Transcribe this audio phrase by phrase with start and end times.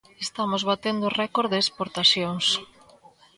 [0.25, 2.45] Estamos batendo récord de exportacións.